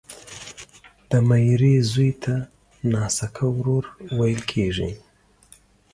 [1.09, 2.33] د ميرې زوی ته
[2.91, 3.83] ناسکه ورور
[4.17, 4.89] ويل کیږي